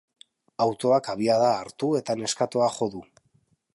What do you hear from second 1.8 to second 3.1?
eta neskatoa jo du.